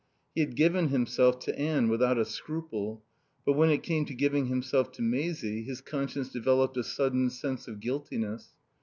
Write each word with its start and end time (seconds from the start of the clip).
He 0.33 0.41
had 0.41 0.55
given 0.55 0.87
himself 0.87 1.37
to 1.41 1.55
Anne 1.59 1.87
without 1.87 2.17
a 2.17 2.25
scruple, 2.25 3.03
but 3.45 3.53
when 3.53 3.69
it 3.69 3.83
came 3.83 4.03
to 4.05 4.15
giving 4.15 4.47
himself 4.47 4.91
to 4.93 5.03
Maisie 5.03 5.61
his 5.61 5.79
conscience 5.79 6.29
developed 6.29 6.75
a 6.77 6.83
sudden 6.83 7.29
sense 7.29 7.67
of 7.67 7.79
guiltiness. 7.79 8.49